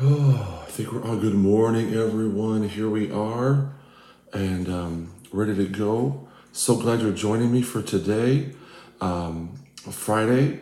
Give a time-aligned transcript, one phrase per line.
[0.00, 1.18] Oh, I think we're on.
[1.18, 2.68] Good morning, everyone.
[2.68, 3.72] Here we are
[4.32, 6.28] and um, ready to go.
[6.52, 8.52] So glad you're joining me for today,
[9.00, 9.58] um,
[9.90, 10.60] Friday.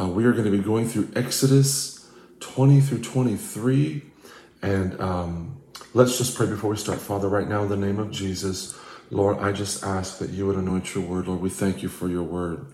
[0.00, 2.08] Uh, we are going to be going through Exodus
[2.40, 4.02] 20 through 23.
[4.62, 5.60] And um,
[5.92, 6.98] let's just pray before we start.
[6.98, 8.74] Father, right now, in the name of Jesus,
[9.10, 11.28] Lord, I just ask that you would anoint your word.
[11.28, 12.64] Lord, we thank you for your word.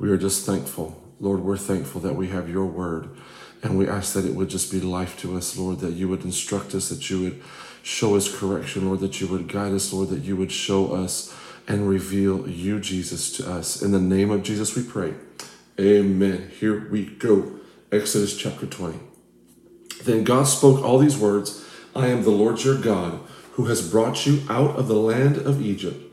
[0.00, 1.00] We are just thankful.
[1.20, 3.16] Lord, we're thankful that we have your word.
[3.64, 6.22] And we ask that it would just be life to us, Lord, that you would
[6.22, 7.42] instruct us, that you would
[7.82, 11.34] show us correction, Lord, that you would guide us, Lord, that you would show us
[11.66, 13.80] and reveal you, Jesus, to us.
[13.80, 15.14] In the name of Jesus, we pray.
[15.80, 16.50] Amen.
[16.60, 17.58] Here we go.
[17.90, 18.98] Exodus chapter 20.
[20.02, 21.64] Then God spoke all these words
[21.96, 23.20] I am the Lord your God,
[23.52, 26.03] who has brought you out of the land of Egypt,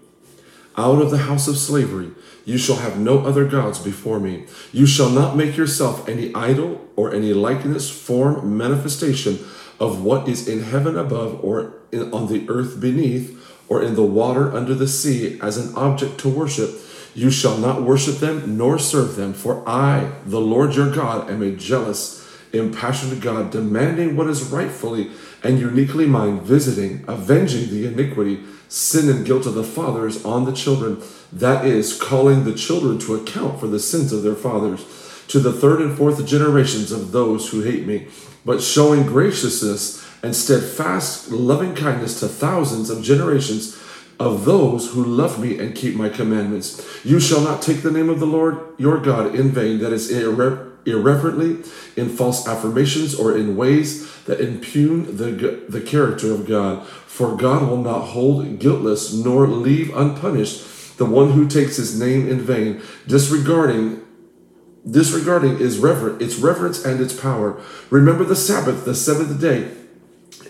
[0.81, 2.09] out of the house of slavery.
[2.44, 4.45] You shall have no other gods before me.
[4.71, 9.40] You shall not make yourself any idol or any likeness, form, manifestation
[9.79, 13.37] of what is in heaven above or in, on the earth beneath
[13.70, 16.71] or in the water under the sea as an object to worship.
[17.13, 21.43] You shall not worship them nor serve them, for I, the Lord your God, am
[21.43, 25.12] a jealous, impassioned God, demanding what is rightfully
[25.43, 30.54] and uniquely mine, visiting, avenging the iniquity, sin, and guilt of the fathers on the
[30.54, 31.04] children.
[31.32, 34.86] That is, calling the children to account for the sins of their fathers,
[35.27, 38.08] to the third and fourth generations of those who hate me,
[38.46, 43.77] but showing graciousness and steadfast loving kindness to thousands of generations
[44.20, 46.88] of those who love me and keep my commandments.
[47.04, 50.10] You shall not take the name of the Lord your God in vain, that is
[50.12, 51.63] irre- irreverently,
[51.96, 56.85] in false affirmations, or in ways that impugn the, the character of God.
[56.87, 62.27] For God will not hold guiltless nor leave unpunished the one who takes his name
[62.29, 64.02] in vain, disregarding
[64.90, 67.59] disregarding is reverent its reverence and its power.
[67.90, 69.72] Remember the Sabbath, the seventh day,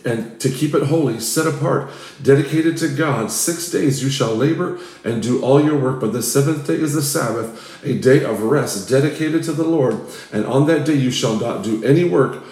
[0.06, 1.90] and to keep it holy, set apart,
[2.22, 3.31] dedicated to God.
[3.31, 6.94] Six days you shall labor and do all your work, but the seventh day is
[6.94, 10.00] the Sabbath, a day of rest dedicated to the Lord.
[10.31, 12.44] And on that day you shall not do any work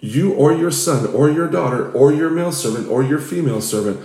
[0.00, 3.98] you or your son or your daughter or your male servant or your female servant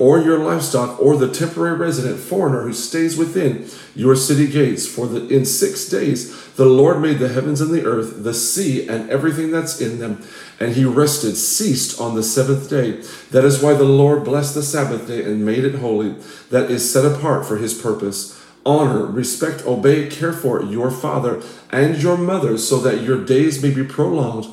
[0.00, 5.06] or your livestock or the temporary resident foreigner who stays within your city gates for
[5.06, 9.08] the in 6 days the Lord made the heavens and the earth the sea and
[9.10, 10.22] everything that's in them
[10.60, 12.92] and he rested ceased on the seventh day
[13.30, 16.16] that is why the Lord blessed the sabbath day and made it holy
[16.50, 18.38] that is set apart for his purpose
[18.68, 23.70] honor, respect, obey, care for your father and your mother, so that your days may
[23.70, 24.46] be prolonged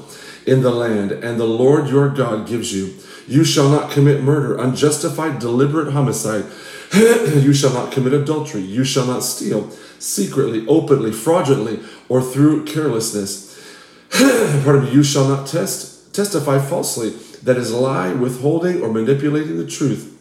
[0.45, 2.95] in the land, and the Lord your God gives you.
[3.27, 6.45] You shall not commit murder, unjustified, deliberate homicide.
[6.93, 8.61] you shall not commit adultery.
[8.61, 13.51] You shall not steal, secretly, openly, fraudulently, or through carelessness.
[14.11, 14.91] Pardon me.
[14.91, 17.11] You shall not test, testify falsely.
[17.43, 20.19] That is lie, withholding, or manipulating the truth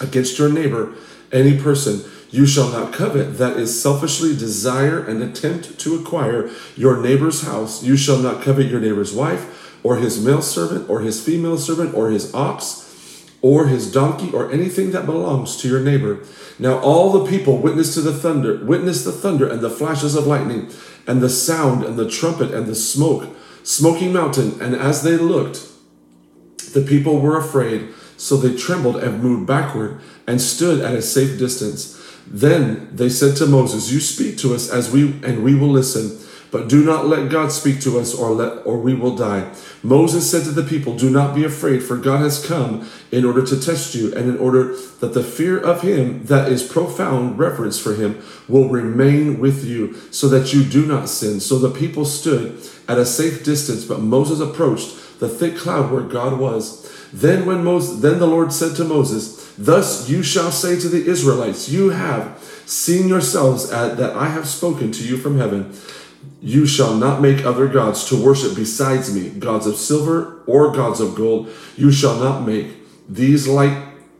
[0.00, 0.94] against your neighbor,
[1.32, 2.02] any person.
[2.30, 7.82] You shall not covet, that is, selfishly desire and attempt to acquire your neighbor's house.
[7.82, 11.94] You shall not covet your neighbor's wife, or his male servant, or his female servant,
[11.94, 16.20] or his ox, or his donkey, or anything that belongs to your neighbor.
[16.58, 20.26] Now all the people witness to the thunder, witness the thunder and the flashes of
[20.26, 20.70] lightning,
[21.06, 24.60] and the sound and the trumpet and the smoke, smoking mountain.
[24.60, 25.66] And as they looked,
[26.72, 31.38] the people were afraid, so they trembled and moved backward and stood at a safe
[31.38, 31.96] distance.
[32.26, 36.18] Then they said to Moses, You speak to us as we and we will listen,
[36.50, 39.52] but do not let God speak to us or let or we will die.
[39.82, 43.44] Moses said to the people, Do not be afraid, for God has come in order
[43.46, 47.78] to test you, and in order that the fear of him that is profound reverence
[47.78, 51.40] for him will remain with you, so that you do not sin.
[51.40, 56.02] So the people stood at a safe distance, but Moses approached the thick cloud where
[56.02, 56.90] God was.
[57.12, 61.04] Then when Moses then the Lord said to Moses, Thus you shall say to the
[61.04, 65.72] Israelites, You have seen yourselves at, that I have spoken to you from heaven.
[66.40, 71.00] You shall not make other gods to worship besides me, gods of silver or gods
[71.00, 71.50] of gold.
[71.76, 72.68] You shall not make
[73.08, 73.76] these like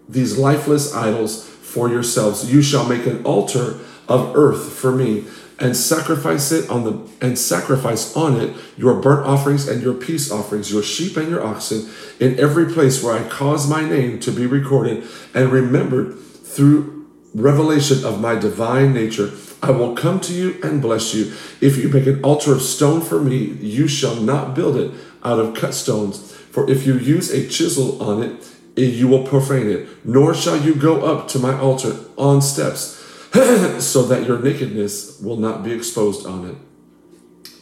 [0.09, 2.53] these lifeless idols for yourselves.
[2.53, 3.79] You shall make an altar
[4.09, 5.25] of earth for me
[5.61, 10.31] and sacrifice it on the and sacrifice on it your burnt offerings and your peace
[10.33, 11.89] offerings your sheep and your oxen
[12.19, 18.05] in every place where i cause my name to be recorded and remembered through revelation
[18.05, 19.31] of my divine nature
[19.63, 23.01] i will come to you and bless you if you make an altar of stone
[23.01, 24.91] for me you shall not build it
[25.25, 28.33] out of cut stones for if you use a chisel on it
[28.77, 33.01] eh, you will profane it nor shall you go up to my altar on steps
[33.79, 36.57] so that your nakedness will not be exposed on it.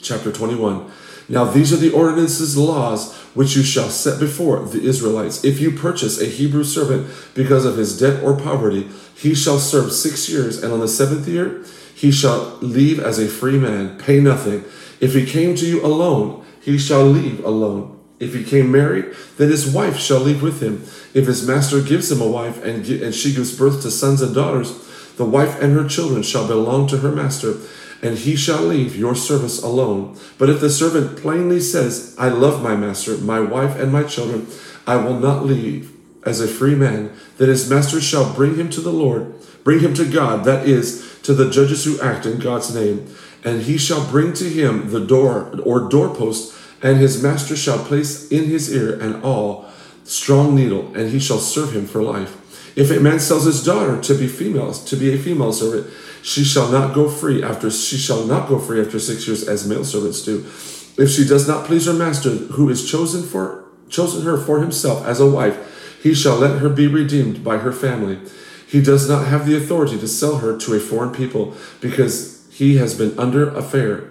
[0.00, 0.90] Chapter 21.
[1.28, 5.44] Now these are the ordinances, laws, which you shall set before the Israelites.
[5.44, 9.92] If you purchase a Hebrew servant because of his debt or poverty, he shall serve
[9.92, 11.64] six years, and on the seventh year
[11.94, 14.64] he shall leave as a free man, pay nothing.
[15.00, 17.98] If he came to you alone, he shall leave alone.
[18.20, 20.82] If he came married, then his wife shall leave with him.
[21.14, 24.34] If his master gives him a wife and, and she gives birth to sons and
[24.34, 24.72] daughters,
[25.16, 27.54] the wife and her children shall belong to her master
[28.02, 30.16] and he shall leave your service alone.
[30.38, 34.46] But if the servant plainly says, I love my master, my wife, and my children,
[34.86, 35.92] I will not leave
[36.24, 39.34] as a free man, then his master shall bring him to the Lord,
[39.64, 43.14] bring him to God, that is, to the judges who act in God's name.
[43.44, 48.30] And he shall bring to him the door or doorpost, and his master shall place
[48.30, 49.68] in his ear an awl,
[50.04, 52.47] strong needle, and he shall serve him for life.
[52.78, 55.92] If a man sells his daughter to be females, to be a female servant,
[56.22, 59.66] she shall not go free after she shall not go free after six years as
[59.66, 60.46] male servants do.
[60.96, 65.04] If she does not please her master, who is chosen for chosen her for himself
[65.04, 68.20] as a wife, he shall let her be redeemed by her family.
[68.68, 72.76] He does not have the authority to sell her to a foreign people because he
[72.76, 74.08] has been under affair,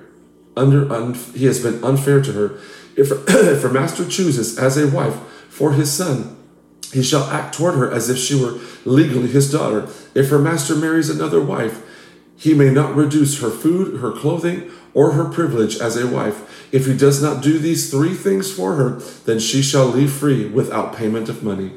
[0.58, 2.60] under un, he has been unfair to her.
[2.98, 5.16] If, if her master chooses as a wife
[5.48, 6.37] for his son,
[6.94, 9.90] he shall act toward her as if she were legally his daughter.
[10.16, 11.84] If her master marries another wife,
[12.38, 16.70] he may not reduce her food, her clothing, or her privilege as a wife.
[16.72, 20.48] If he does not do these three things for her, then she shall leave free
[20.48, 21.72] without payment of money.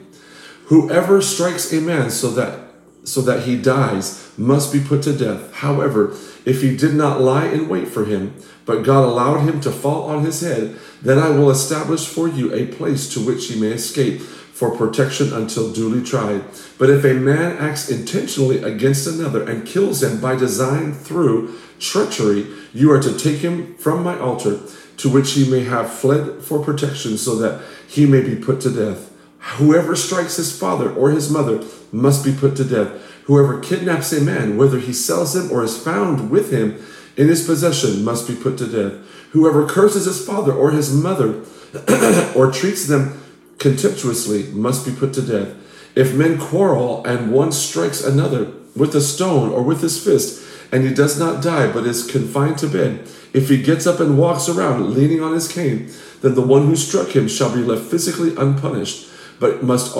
[0.66, 2.66] Whoever strikes a man so that
[3.02, 5.52] so that he dies must be put to death.
[5.54, 6.14] However,
[6.44, 8.34] if he did not lie in wait for him,
[8.66, 12.52] but God allowed him to fall on his head, then I will establish for you
[12.52, 14.20] a place to which he may escape
[14.60, 16.44] for protection until duly tried.
[16.76, 22.46] But if a man acts intentionally against another and kills him by design through treachery,
[22.74, 24.60] you are to take him from my altar,
[24.98, 28.70] to which he may have fled for protection, so that he may be put to
[28.70, 29.10] death.
[29.56, 32.90] Whoever strikes his father or his mother must be put to death.
[33.24, 36.84] Whoever kidnaps a man, whether he sells him or is found with him
[37.16, 39.08] in his possession, must be put to death.
[39.30, 41.44] Whoever curses his father or his mother,
[42.36, 43.19] or treats them
[43.60, 45.54] contemptuously must be put to death.
[45.94, 50.42] If men quarrel and one strikes another with a stone or with his fist,
[50.72, 54.18] and he does not die but is confined to bed, if he gets up and
[54.18, 55.90] walks around leaning on his cane,
[56.22, 59.08] then the one who struck him shall be left physically unpunished,
[59.38, 59.96] but must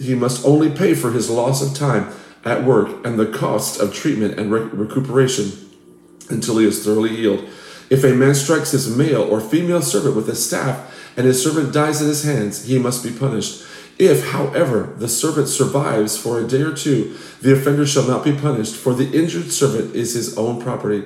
[0.00, 2.12] he must only pay for his loss of time
[2.44, 5.52] at work and the cost of treatment and recuperation
[6.30, 7.48] until he is thoroughly healed.
[7.90, 11.72] If a man strikes his male or female servant with a staff, and his servant
[11.72, 13.64] dies at his hands, he must be punished.
[13.98, 18.32] If, however, the servant survives for a day or two, the offender shall not be
[18.32, 21.04] punished, for the injured servant is his own property.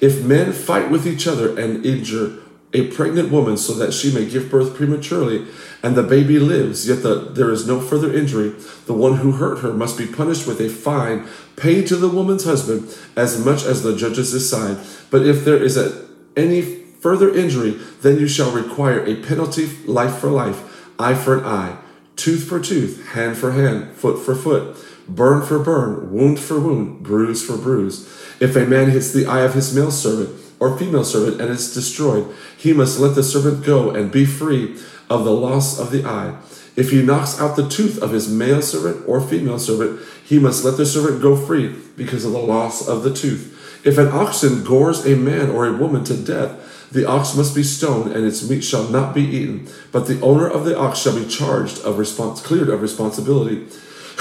[0.00, 2.38] If men fight with each other and injure
[2.74, 5.46] a pregnant woman so that she may give birth prematurely,
[5.82, 8.50] and the baby lives, yet the, there is no further injury,
[8.84, 11.26] the one who hurt her must be punished with a fine
[11.56, 14.76] paid to the woman's husband as much as the judges decide.
[15.10, 16.06] But if there is a,
[16.36, 17.70] any further injury,
[18.02, 21.76] then you shall require a penalty life for life, eye for an eye,
[22.16, 24.76] tooth for tooth, hand for hand, foot for foot,
[25.08, 28.12] burn for burn, wound for wound, bruise for bruise.
[28.40, 31.72] If a man hits the eye of his male servant or female servant and is
[31.72, 32.26] destroyed,
[32.58, 34.76] he must let the servant go and be free
[35.08, 36.36] of the loss of the eye.
[36.74, 40.64] If he knocks out the tooth of his male servant or female servant, he must
[40.64, 43.52] let the servant go free because of the loss of the tooth.
[43.86, 47.62] If an oxen gores a man or a woman to death, the ox must be
[47.62, 49.68] stoned, and its meat shall not be eaten.
[49.92, 53.66] But the owner of the ox shall be charged of response, cleared of responsibility.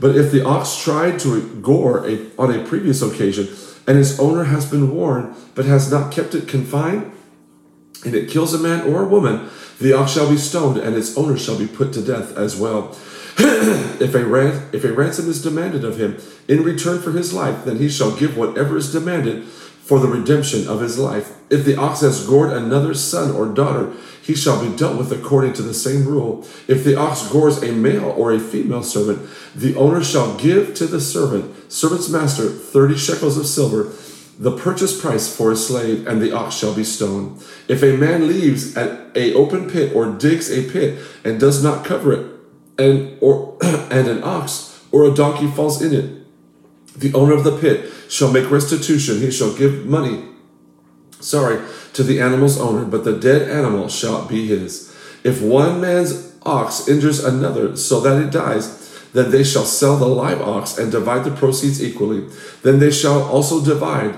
[0.00, 3.48] but if the ox tried to gore a, on a previous occasion,
[3.86, 7.10] and its owner has been warned, but has not kept it confined,
[8.04, 9.48] and it kills a man or a woman,
[9.80, 12.96] the ox shall be stoned, and its owner shall be put to death as well.
[13.38, 16.18] if, a ran- if a ransom is demanded of him
[16.48, 19.46] in return for his life, then he shall give whatever is demanded
[19.88, 21.34] for the redemption of his life.
[21.48, 25.54] If the ox has gored another son or daughter, he shall be dealt with according
[25.54, 26.46] to the same rule.
[26.68, 30.86] If the ox gores a male or a female servant, the owner shall give to
[30.86, 33.90] the servant, servant's master, 30 shekels of silver,
[34.38, 37.42] the purchase price for a slave, and the ox shall be stoned.
[37.66, 41.86] If a man leaves at a open pit or digs a pit and does not
[41.86, 42.26] cover it,
[42.78, 46.27] and or and an ox or a donkey falls in it,
[46.98, 49.20] the owner of the pit shall make restitution.
[49.20, 50.24] He shall give money,
[51.20, 51.64] sorry,
[51.94, 54.94] to the animal's owner, but the dead animal shall be his.
[55.24, 58.76] If one man's ox injures another so that it dies,
[59.12, 62.28] then they shall sell the live ox and divide the proceeds equally.
[62.62, 64.16] Then they shall also divide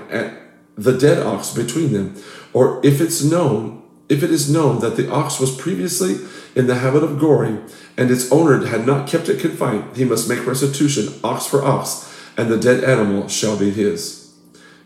[0.77, 2.21] the dead ox between them,
[2.53, 6.17] or if it's known, if it is known that the ox was previously
[6.55, 7.63] in the habit of goring,
[7.97, 12.10] and its owner had not kept it confined, he must make restitution, ox for ox,
[12.37, 14.33] and the dead animal shall be his.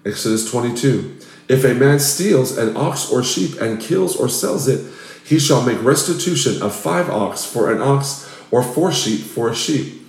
[0.06, 1.18] Exodus 22.
[1.48, 4.92] If a man steals an ox or sheep and kills or sells it,
[5.24, 9.56] he shall make restitution of five ox for an ox or four sheep for a
[9.56, 10.02] sheep.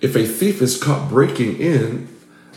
[0.00, 2.08] If a thief is caught breaking in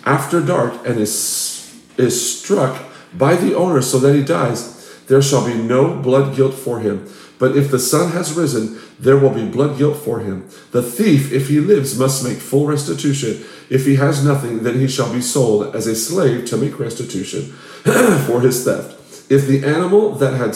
[0.06, 4.74] after dark and is, is struck by the owner so that he dies,
[5.08, 7.12] there shall be no blood guilt for him.
[7.40, 10.48] But if the sun has risen, there will be blood guilt for him.
[10.72, 13.44] The thief, if he lives, must make full restitution.
[13.70, 17.42] If he has nothing, then he shall be sold as a slave to make restitution
[18.26, 19.00] for his theft.
[19.32, 20.54] If the animal that had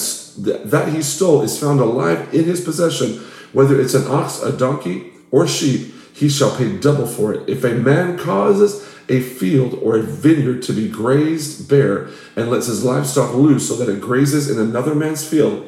[0.69, 5.13] that he stole is found alive in his possession, whether it's an ox, a donkey,
[5.31, 7.49] or sheep, he shall pay double for it.
[7.49, 12.67] If a man causes a field or a vineyard to be grazed bare and lets
[12.67, 15.65] his livestock loose so that it grazes in another man's field,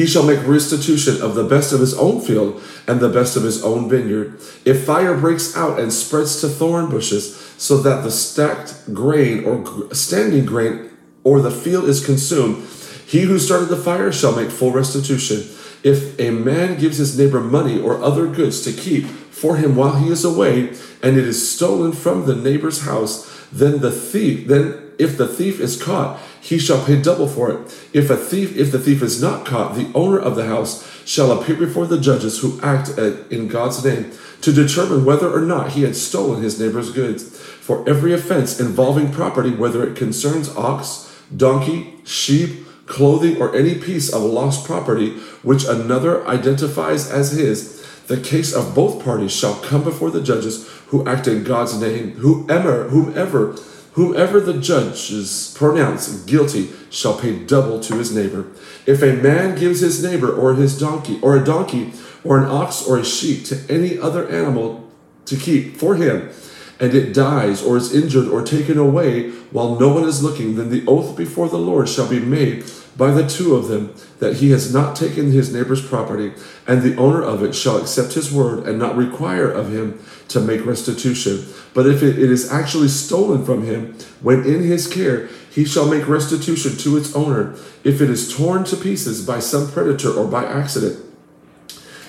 [0.00, 3.42] he shall make restitution of the best of his own field and the best of
[3.42, 4.40] his own vineyard.
[4.64, 9.94] If fire breaks out and spreads to thorn bushes, so that the stacked grain or
[9.94, 10.88] standing grain
[11.22, 12.66] or the field is consumed,
[13.06, 15.40] he who started the fire shall make full restitution.
[15.82, 19.96] If a man gives his neighbor money or other goods to keep for him while
[19.96, 20.70] he is away,
[21.02, 25.60] and it is stolen from the neighbor's house, then the thief, then if the thief
[25.60, 27.88] is caught, he shall pay double for it.
[27.92, 31.32] If a thief, if the thief is not caught, the owner of the house shall
[31.32, 32.88] appear before the judges who act
[33.30, 37.38] in God's name to determine whether or not he had stolen his neighbor's goods.
[37.38, 44.12] For every offense involving property, whether it concerns ox, donkey, sheep, clothing, or any piece
[44.12, 45.10] of lost property
[45.42, 50.68] which another identifies as his, the case of both parties shall come before the judges
[50.88, 52.12] who act in God's name.
[52.12, 53.56] Whomever, whomever,
[53.92, 54.80] whomever the judge
[55.10, 58.46] judges pronounce guilty shall pay double to his neighbor.
[58.86, 61.92] If a man gives his neighbor or his donkey or a donkey
[62.24, 64.88] or an ox or a sheep to any other animal
[65.26, 66.30] to keep for him,
[66.78, 70.70] and it dies or is injured or taken away while no one is looking, then
[70.70, 72.64] the oath before the Lord shall be made
[72.96, 76.32] by the two of them that he has not taken his neighbor's property,
[76.66, 80.40] and the owner of it shall accept his word and not require of him to
[80.40, 81.46] make restitution.
[81.72, 86.06] But if it, is actually stolen from him, when in his care, he shall make
[86.06, 87.54] restitution to its owner.
[87.82, 91.04] If it is torn to pieces by some predator or by accident,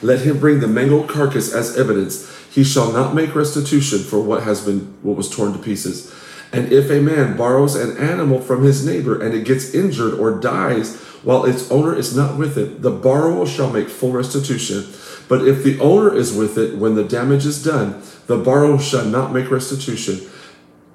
[0.02, 2.30] let him bring the mangled carcass as evidence.
[2.52, 6.14] He shall not make restitution for what has been what was torn to pieces.
[6.54, 10.40] And if a man borrows an animal from his neighbor and it gets injured or
[10.40, 14.86] dies while its owner is not with it, the borrower shall make full restitution.
[15.30, 19.06] But if the owner is with it when the damage is done, the borrower shall
[19.06, 20.30] not make restitution.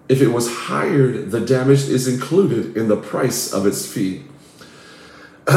[0.08, 4.24] If it was hired, the damage is included in the price of its fee.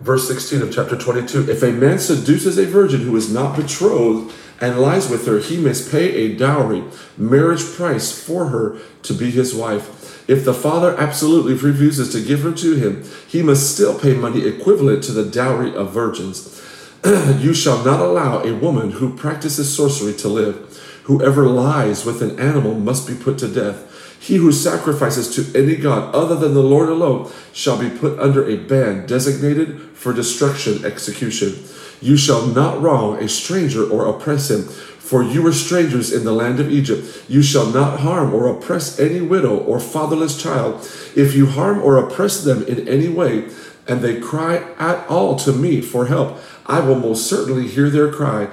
[0.00, 4.34] Verse 16 of chapter 22 If a man seduces a virgin who is not betrothed,
[4.60, 6.84] and lies with her, he must pay a dowry,
[7.16, 10.28] marriage price for her to be his wife.
[10.28, 14.46] If the father absolutely refuses to give her to him, he must still pay money
[14.46, 16.62] equivalent to the dowry of virgins.
[17.38, 20.70] you shall not allow a woman who practices sorcery to live.
[21.04, 23.90] Whoever lies with an animal must be put to death.
[24.18, 28.48] He who sacrifices to any god other than the Lord alone shall be put under
[28.48, 31.62] a ban designated for destruction execution.
[32.04, 36.32] You shall not wrong a stranger or oppress him, for you were strangers in the
[36.32, 37.24] land of Egypt.
[37.30, 40.82] You shall not harm or oppress any widow or fatherless child.
[41.16, 43.48] If you harm or oppress them in any way,
[43.88, 48.12] and they cry at all to me for help, I will most certainly hear their
[48.12, 48.48] cry,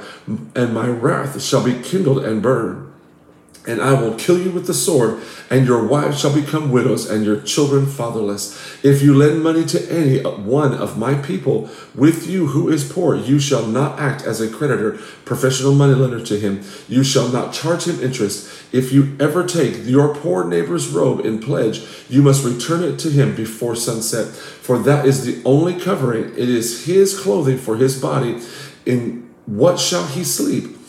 [0.56, 2.91] and my wrath shall be kindled and burned
[3.68, 7.24] and I will kill you with the sword, and your wives shall become widows, and
[7.24, 8.84] your children fatherless.
[8.84, 13.16] If you lend money to any one of my people with you who is poor,
[13.16, 14.94] you shall not act as a creditor,
[15.26, 16.64] professional moneylender to him.
[16.88, 18.52] You shall not charge him interest.
[18.72, 23.10] If you ever take your poor neighbor's robe in pledge, you must return it to
[23.12, 26.32] him before sunset, for that is the only covering.
[26.32, 28.42] It is his clothing for his body.
[28.86, 30.81] In what shall he sleep?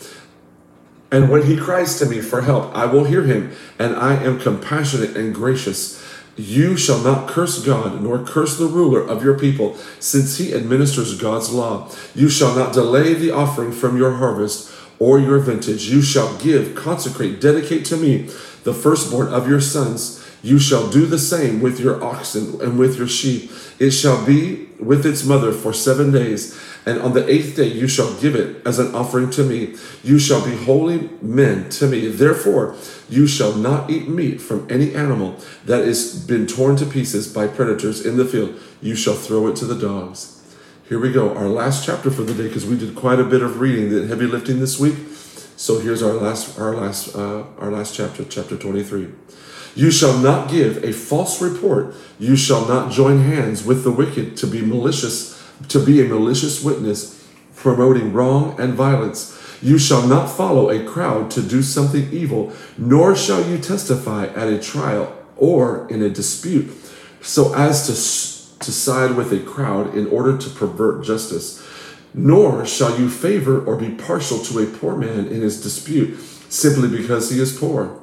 [1.13, 4.39] And when he cries to me for help, I will hear him, and I am
[4.39, 6.03] compassionate and gracious.
[6.35, 11.21] You shall not curse God, nor curse the ruler of your people, since he administers
[11.21, 11.91] God's law.
[12.15, 15.85] You shall not delay the offering from your harvest or your vintage.
[15.85, 18.29] You shall give, consecrate, dedicate to me
[18.63, 22.97] the firstborn of your sons You shall do the same with your oxen and with
[22.97, 23.49] your sheep.
[23.79, 27.87] It shall be with its mother for seven days, and on the eighth day you
[27.87, 29.75] shall give it as an offering to me.
[30.03, 32.07] You shall be holy men to me.
[32.07, 32.75] Therefore,
[33.07, 37.47] you shall not eat meat from any animal that has been torn to pieces by
[37.47, 38.59] predators in the field.
[38.81, 40.41] You shall throw it to the dogs.
[40.89, 43.41] Here we go, our last chapter for the day, because we did quite a bit
[43.41, 44.95] of reading, the heavy lifting this week.
[45.55, 49.07] So here's our last, our last, uh, our last chapter, chapter 23.
[49.75, 51.95] You shall not give a false report.
[52.19, 56.63] You shall not join hands with the wicked to be malicious, to be a malicious
[56.63, 59.39] witness, promoting wrong and violence.
[59.61, 64.49] You shall not follow a crowd to do something evil, nor shall you testify at
[64.49, 66.69] a trial or in a dispute,
[67.21, 71.65] so as to, to side with a crowd in order to pervert justice.
[72.13, 76.89] Nor shall you favor or be partial to a poor man in his dispute, simply
[76.89, 78.02] because he is poor.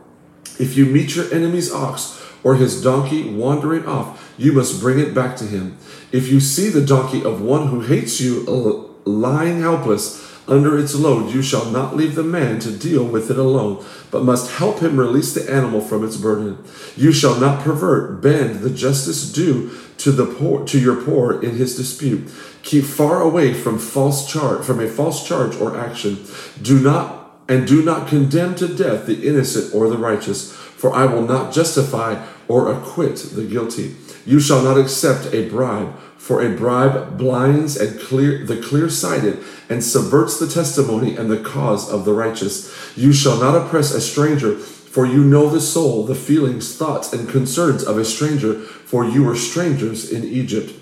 [0.61, 5.14] If you meet your enemy's ox or his donkey wandering off, you must bring it
[5.14, 5.79] back to him.
[6.12, 10.95] If you see the donkey of one who hates you uh, lying helpless under its
[10.95, 14.81] load, you shall not leave the man to deal with it alone, but must help
[14.81, 16.59] him release the animal from its burden.
[16.97, 21.57] You shall not pervert, bend the justice due to the poor to your poor in
[21.57, 22.31] his dispute.
[22.62, 26.19] Keep far away from false charge from a false charge or action.
[26.61, 27.20] Do not
[27.50, 31.52] and do not condemn to death the innocent or the righteous, for I will not
[31.52, 33.97] justify or acquit the guilty.
[34.25, 39.83] You shall not accept a bribe, for a bribe blinds and clear the clear-sighted and
[39.83, 42.73] subverts the testimony and the cause of the righteous.
[42.97, 47.28] You shall not oppress a stranger, for you know the soul, the feelings, thoughts, and
[47.28, 50.73] concerns of a stranger, for you were strangers in Egypt.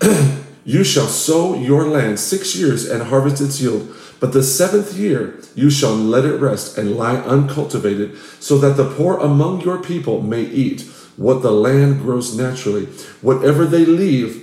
[0.66, 3.94] you shall sow your land six years and harvest its yield.
[4.18, 8.90] But the seventh year you shall let it rest and lie uncultivated, so that the
[8.90, 10.82] poor among your people may eat
[11.16, 12.86] what the land grows naturally.
[13.22, 14.42] Whatever they leave,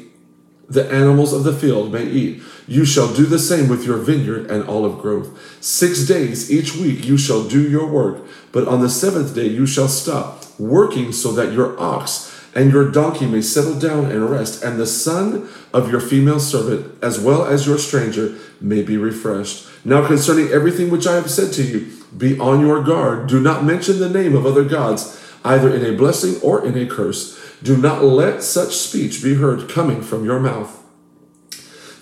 [0.69, 2.41] the animals of the field may eat.
[2.67, 5.37] You shall do the same with your vineyard and olive grove.
[5.59, 9.65] Six days each week you shall do your work, but on the seventh day you
[9.65, 14.63] shall stop working so that your ox and your donkey may settle down and rest,
[14.63, 19.67] and the son of your female servant, as well as your stranger, may be refreshed.
[19.85, 23.27] Now, concerning everything which I have said to you, be on your guard.
[23.27, 26.85] Do not mention the name of other gods, either in a blessing or in a
[26.85, 27.39] curse.
[27.61, 30.79] Do not let such speech be heard coming from your mouth.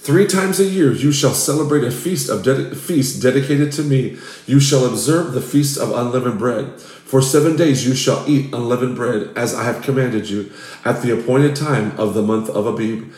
[0.02, 2.44] Three times a year you shall celebrate a feast of
[2.82, 4.18] feast dedicated to me.
[4.48, 6.74] You shall observe the feast of unleavened bread.
[7.12, 10.50] For seven days you shall eat unleavened bread, as I have commanded you,
[10.86, 13.12] at the appointed time of the month of Abib.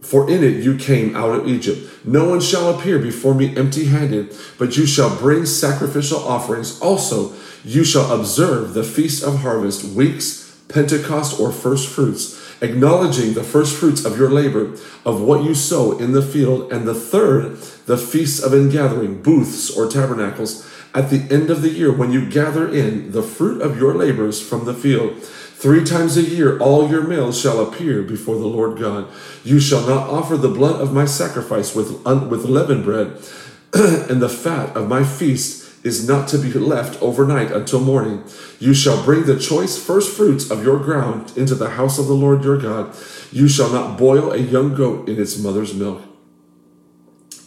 [0.00, 2.06] For in it you came out of Egypt.
[2.06, 6.80] No one shall appear before me empty handed, but you shall bring sacrificial offerings.
[6.80, 7.32] Also,
[7.64, 13.74] you shall observe the feast of harvest, weeks, Pentecost, or first fruits acknowledging the first
[13.74, 17.96] fruits of your labor, of what you sow in the field, and the third, the
[17.96, 22.68] feasts of ingathering, booths or tabernacles, at the end of the year when you gather
[22.68, 25.22] in the fruit of your labors from the field.
[25.22, 29.08] Three times a year all your males shall appear before the Lord God.
[29.44, 33.18] You shall not offer the blood of my sacrifice with, un- with leavened bread,
[33.74, 38.24] and the fat of my feast is not to be left overnight until morning.
[38.58, 42.14] You shall bring the choice first fruits of your ground into the house of the
[42.14, 42.94] Lord your God.
[43.32, 46.02] You shall not boil a young goat in its mother's milk.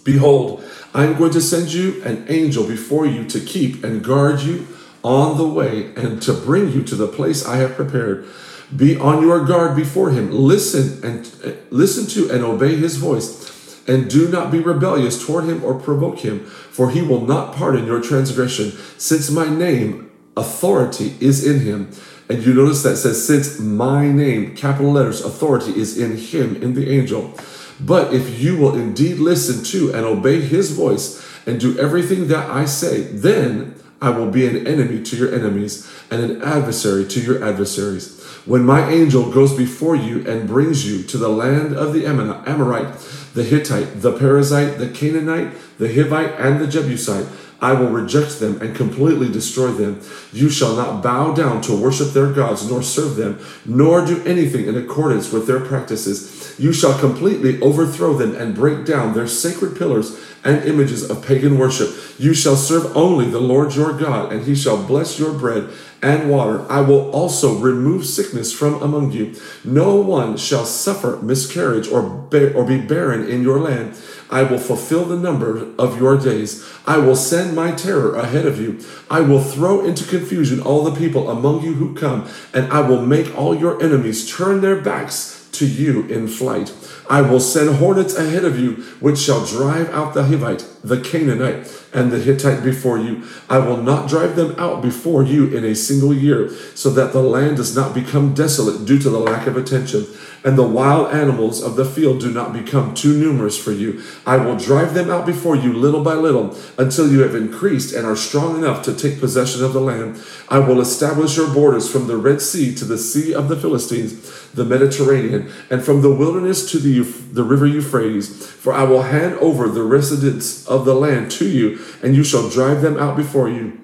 [0.03, 0.63] Behold,
[0.93, 4.67] I am going to send you an angel before you to keep and guard you
[5.03, 8.27] on the way and to bring you to the place I have prepared.
[8.75, 10.31] Be on your guard before him.
[10.31, 13.43] Listen and uh, listen to and obey his voice
[13.87, 17.85] and do not be rebellious toward him or provoke him, for he will not pardon
[17.85, 21.91] your transgression, since my name, authority, is in him.
[22.29, 26.73] And you notice that says, since my name, capital letters, authority is in him, in
[26.73, 27.33] the angel.
[27.79, 32.49] But if you will indeed listen to and obey his voice and do everything that
[32.49, 37.21] I say, then I will be an enemy to your enemies and an adversary to
[37.21, 38.21] your adversaries.
[38.45, 42.97] When my angel goes before you and brings you to the land of the Amorite,
[43.33, 47.25] the Hittite, the Perizzite, the Canaanite, the Hivite, and the Jebusite,
[47.63, 50.01] I will reject them and completely destroy them.
[50.33, 54.67] You shall not bow down to worship their gods, nor serve them, nor do anything
[54.67, 56.59] in accordance with their practices.
[56.59, 61.57] You shall completely overthrow them and break down their sacred pillars and images of pagan
[61.57, 61.89] worship.
[62.19, 65.69] You shall serve only the Lord your God, and he shall bless your bread
[66.01, 66.69] and water.
[66.69, 69.35] I will also remove sickness from among you.
[69.63, 73.95] No one shall suffer miscarriage or, be barren in your land.
[74.33, 76.67] I will fulfill the number of your days.
[76.87, 78.79] I will send my terror ahead of you.
[79.07, 83.05] I will throw into confusion all the people among you who come, and I will
[83.05, 86.73] make all your enemies turn their backs to you in flight.
[87.07, 91.85] I will send hornets ahead of you, which shall drive out the Hivite, the Canaanite,
[91.93, 93.23] and the Hittite before you.
[93.49, 97.21] I will not drive them out before you in a single year, so that the
[97.21, 100.05] land does not become desolate due to the lack of attention
[100.43, 104.01] and the wild animals of the field do not become too numerous for you.
[104.25, 108.05] I will drive them out before you little by little until you have increased and
[108.05, 110.21] are strong enough to take possession of the land.
[110.49, 114.51] I will establish your borders from the Red Sea to the Sea of the Philistines,
[114.51, 118.47] the Mediterranean, and from the wilderness to the, the river Euphrates.
[118.47, 122.49] For I will hand over the residents of the land to you, and you shall
[122.49, 123.79] drive them out before you.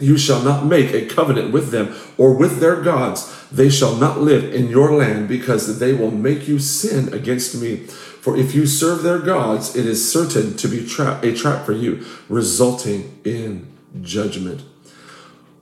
[0.00, 3.48] You shall not make a covenant with them or with their gods.
[3.50, 7.76] They shall not live in your land because they will make you sin against me.
[7.76, 11.72] For if you serve their gods, it is certain to be tra- a trap for
[11.72, 14.62] you, resulting in judgment.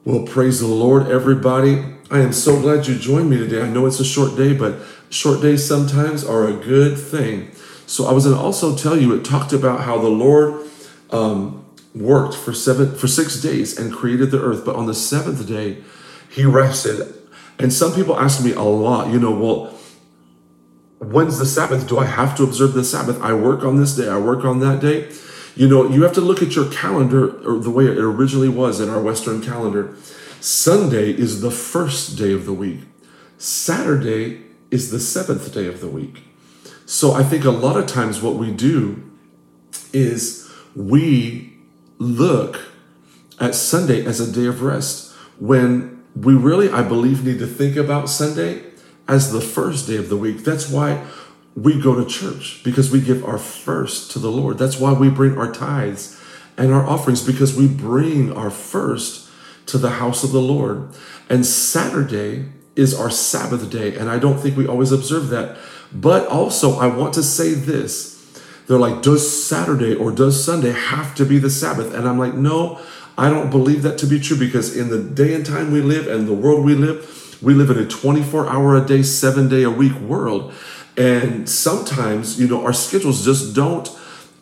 [0.04, 1.84] Well, praise the Lord, everybody.
[2.10, 3.62] I am so glad you joined me today.
[3.62, 7.50] I know it's a short day, but short days sometimes are a good thing.
[7.86, 10.66] So I was going to also tell you, it talked about how the Lord
[11.12, 15.46] um, worked for seven for six days and created the earth, but on the seventh
[15.46, 15.78] day
[16.30, 17.14] he rested.
[17.58, 19.78] And some people ask me a lot, you know, well,
[20.98, 21.88] when's the Sabbath?
[21.88, 23.20] Do I have to observe the Sabbath?
[23.20, 25.10] I work on this day, I work on that day.
[25.54, 28.80] You know, you have to look at your calendar or the way it originally was
[28.80, 29.94] in our Western calendar.
[30.40, 32.80] Sunday is the first day of the week.
[33.36, 36.24] Saturday is the seventh day of the week.
[36.86, 39.10] So I think a lot of times what we do
[39.92, 40.41] is
[40.74, 41.52] we
[41.98, 42.60] look
[43.40, 47.76] at Sunday as a day of rest when we really, I believe, need to think
[47.76, 48.64] about Sunday
[49.08, 50.44] as the first day of the week.
[50.44, 51.04] That's why
[51.54, 54.58] we go to church because we give our first to the Lord.
[54.58, 56.18] That's why we bring our tithes
[56.56, 59.28] and our offerings because we bring our first
[59.66, 60.88] to the house of the Lord.
[61.28, 63.96] And Saturday is our Sabbath day.
[63.96, 65.56] And I don't think we always observe that.
[65.92, 68.11] But also, I want to say this
[68.66, 71.94] they're like, does Saturday or does Sunday have to be the Sabbath?
[71.94, 72.80] And I'm like, no,
[73.18, 76.06] I don't believe that to be true because in the day and time we live
[76.06, 79.62] and the world we live, we live in a 24 hour a day, seven day
[79.64, 80.52] a week world.
[80.96, 83.90] And sometimes, you know, our schedules just don't,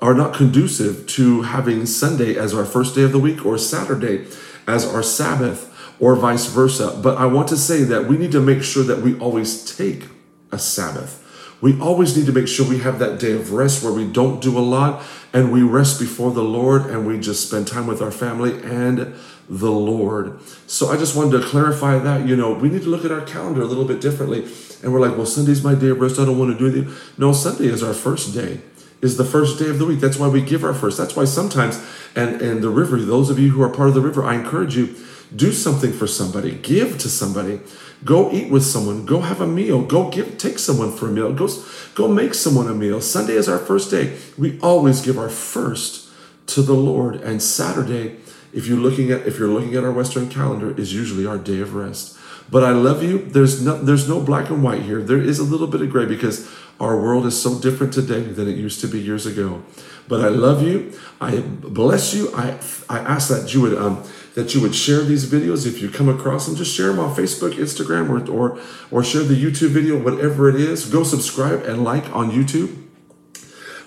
[0.02, 4.26] are not conducive to having Sunday as our first day of the week or Saturday
[4.66, 5.66] as our Sabbath
[5.98, 6.98] or vice versa.
[7.02, 10.04] But I want to say that we need to make sure that we always take
[10.52, 11.19] a Sabbath
[11.60, 14.40] we always need to make sure we have that day of rest where we don't
[14.40, 18.00] do a lot and we rest before the Lord and we just spend time with
[18.00, 19.14] our family and
[19.48, 20.40] the Lord.
[20.66, 22.26] So I just wanted to clarify that.
[22.26, 24.44] You know, we need to look at our calendar a little bit differently.
[24.82, 26.18] And we're like, well, Sunday's my day of rest.
[26.18, 26.96] I don't want to do anything.
[27.18, 28.60] No, Sunday is our first day,
[29.02, 30.00] is the first day of the week.
[30.00, 30.96] That's why we give our first.
[30.96, 31.84] That's why sometimes,
[32.16, 34.76] and, and the river, those of you who are part of the river, I encourage
[34.76, 34.94] you,
[35.34, 37.60] do something for somebody, give to somebody.
[38.04, 39.04] Go eat with someone.
[39.04, 39.82] Go have a meal.
[39.82, 41.32] Go give take someone for a meal.
[41.32, 41.48] Go
[41.94, 43.00] go make someone a meal.
[43.00, 44.16] Sunday is our first day.
[44.38, 46.08] We always give our first
[46.46, 47.16] to the Lord.
[47.16, 48.16] And Saturday,
[48.52, 51.60] if you're looking at if you're looking at our Western calendar, is usually our day
[51.60, 52.16] of rest.
[52.50, 53.18] But I love you.
[53.18, 55.02] There's no there's no black and white here.
[55.02, 58.48] There is a little bit of gray because our world is so different today than
[58.48, 59.62] it used to be years ago.
[60.08, 60.92] But I love you.
[61.20, 62.32] I bless you.
[62.34, 62.58] I
[62.88, 64.02] I ask that you would um
[64.34, 66.56] that you would share these videos if you come across them.
[66.56, 70.56] Just share them on Facebook, Instagram, or, or, or share the YouTube video, whatever it
[70.56, 70.86] is.
[70.86, 72.76] Go subscribe and like on YouTube.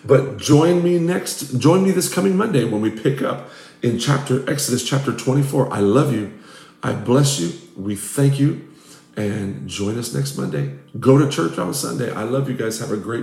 [0.05, 3.49] But join me next, join me this coming Monday when we pick up
[3.81, 5.71] in chapter Exodus chapter 24.
[5.71, 6.33] I love you.
[6.81, 7.53] I bless you.
[7.77, 8.69] We thank you.
[9.15, 10.75] And join us next Monday.
[10.99, 12.11] Go to church on Sunday.
[12.11, 12.79] I love you guys.
[12.79, 13.21] Have a great